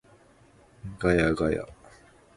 [0.97, 1.61] ガヤガヤ